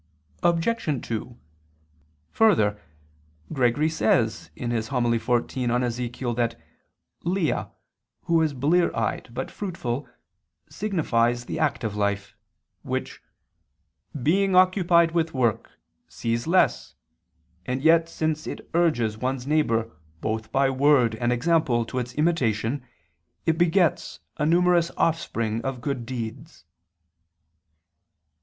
Obj. 0.41 1.07
2: 1.09 1.37
Further, 2.31 2.81
Gregory 3.53 3.87
says 3.87 4.49
(Hom. 4.59 4.67
xiv 4.71 5.57
in 5.57 5.69
Ezech.) 5.83 6.35
that 6.35 6.59
Lia 7.23 7.69
who 8.23 8.33
was 8.33 8.55
blear 8.55 8.89
eyed 8.95 9.29
but 9.31 9.51
fruitful 9.51 10.07
signifies 10.67 11.45
the 11.45 11.59
active 11.59 11.95
life: 11.95 12.35
which 12.81 13.21
"being 14.23 14.55
occupied 14.55 15.11
with 15.11 15.35
work, 15.35 15.69
sees 16.07 16.47
less, 16.47 16.95
and 17.67 17.83
yet 17.83 18.09
since 18.09 18.47
it 18.47 18.67
urges 18.73 19.19
one's 19.19 19.45
neighbor 19.45 19.91
both 20.19 20.51
by 20.51 20.67
word 20.67 21.13
and 21.13 21.31
example 21.31 21.85
to 21.85 21.99
its 21.99 22.15
imitation 22.15 22.83
it 23.45 23.55
begets 23.55 24.19
a 24.37 24.47
numerous 24.47 24.89
offspring 24.97 25.61
of 25.61 25.79
good 25.79 26.07
deeds." 26.07 26.65